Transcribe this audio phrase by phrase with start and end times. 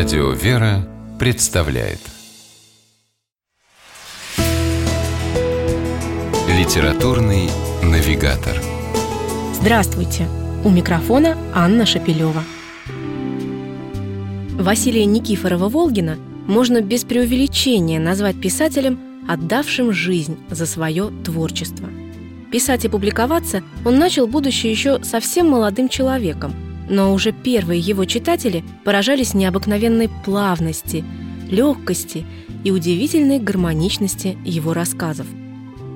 [0.00, 1.98] Радио «Вера» представляет
[6.48, 7.50] Литературный
[7.82, 8.56] навигатор
[9.52, 10.26] Здравствуйте!
[10.64, 12.42] У микрофона Анна Шапилева.
[14.58, 18.98] Василия Никифорова-Волгина можно без преувеличения назвать писателем,
[19.28, 21.90] отдавшим жизнь за свое творчество.
[22.50, 26.54] Писать и публиковаться он начал, будучи еще совсем молодым человеком–
[26.90, 31.04] но уже первые его читатели поражались необыкновенной плавности,
[31.48, 32.26] легкости
[32.64, 35.26] и удивительной гармоничности его рассказов.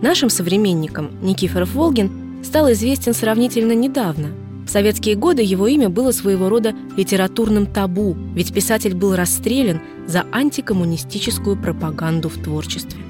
[0.00, 4.28] Нашим современникам Никифоров Волгин стал известен сравнительно недавно.
[4.66, 10.24] В советские годы его имя было своего рода литературным табу, ведь писатель был расстрелян за
[10.32, 13.02] антикоммунистическую пропаганду в творчестве.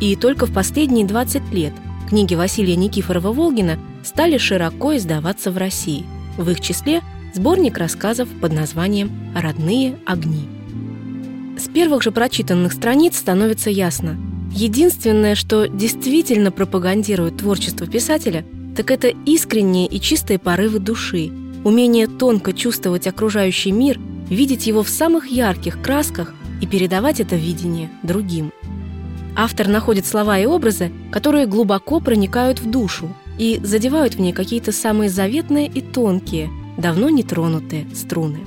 [0.00, 1.72] И только в последние 20 лет
[2.08, 6.04] книги Василия Никифорова-Волгина стали широко издаваться в России.
[6.36, 7.02] В их числе
[7.34, 10.48] сборник рассказов под названием «Родные огни».
[11.58, 14.16] С первых же прочитанных страниц становится ясно.
[14.52, 18.44] Единственное, что действительно пропагандирует творчество писателя,
[18.76, 21.30] так это искренние и чистые порывы души,
[21.64, 27.90] умение тонко чувствовать окружающий мир, видеть его в самых ярких красках и передавать это видение
[28.02, 28.52] другим.
[29.36, 34.72] Автор находит слова и образы, которые глубоко проникают в душу и задевают в ней какие-то
[34.72, 38.40] самые заветные и тонкие– давно не тронутые струны.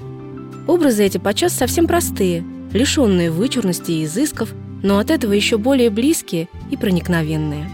[0.67, 6.47] Образы эти подчас совсем простые, лишенные вычурности и изысков, но от этого еще более близкие
[6.71, 7.69] и проникновенные.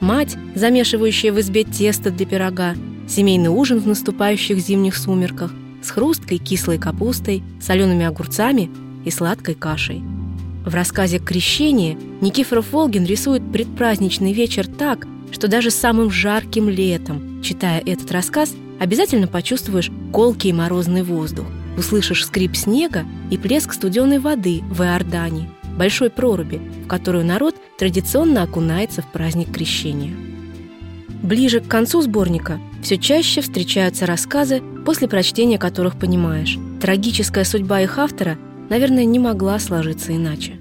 [0.00, 2.74] Мать, замешивающая в избе тесто для пирога,
[3.08, 8.70] семейный ужин в наступающих зимних сумерках с хрусткой кислой капустой, солеными огурцами
[9.04, 10.02] и сладкой кашей.
[10.64, 17.82] В рассказе «Крещение» Никифоров Волгин рисует предпраздничный вечер так, что даже самым жарким летом, читая
[17.84, 24.82] этот рассказ, обязательно почувствуешь колкий морозный воздух, услышишь скрип снега и плеск студеной воды в
[24.82, 30.14] Иордане, большой проруби, в которую народ традиционно окунается в праздник крещения.
[31.22, 37.98] Ближе к концу сборника все чаще встречаются рассказы, после прочтения которых понимаешь, трагическая судьба их
[37.98, 38.36] автора,
[38.68, 40.58] наверное, не могла сложиться иначе.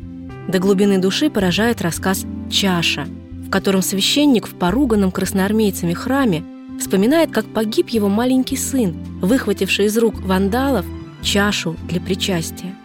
[0.47, 3.05] До глубины души поражает рассказ «Чаша»,
[3.45, 6.43] в котором священник в поруганном красноармейцами храме
[6.79, 10.85] вспоминает, как погиб его маленький сын, выхвативший из рук вандалов
[11.21, 12.75] чашу для причастия.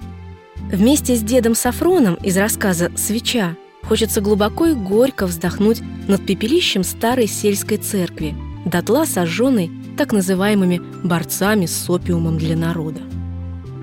[0.71, 7.27] Вместе с дедом Сафроном из рассказа «Свеча» хочется глубоко и горько вздохнуть над пепелищем старой
[7.27, 8.35] сельской церкви,
[8.67, 13.01] дотла сожженной так называемыми борцами с опиумом для народа.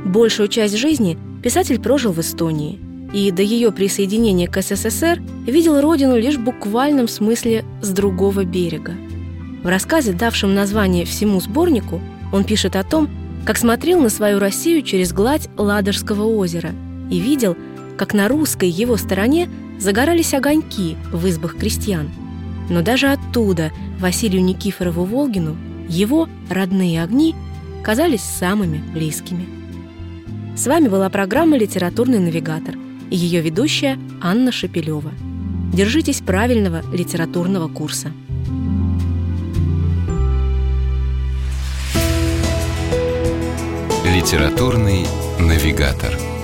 [0.05, 2.79] Большую часть жизни писатель прожил в Эстонии
[3.13, 8.93] и до ее присоединения к СССР видел родину лишь в буквальном смысле с другого берега–
[9.66, 12.00] в рассказе, давшем название всему сборнику,
[12.31, 13.09] он пишет о том,
[13.48, 16.70] как смотрел на свою Россию через гладь Ладожского озера
[17.09, 17.58] и видел,
[17.98, 19.50] как на русской его стороне
[19.80, 22.12] загорались огоньки в избах крестьян.
[22.70, 25.58] Но даже оттуда Василию Никифорову Волгину
[25.90, 27.34] его родные огни
[27.84, 29.47] казались самыми близкими.
[30.56, 32.76] С вами была программа «Литературный навигатор»
[33.09, 35.12] и ее ведущая Анна Шапилева.
[35.74, 38.12] Держитесь правильного литературного курса.
[44.25, 45.06] Литературный
[45.38, 46.34] навигатор.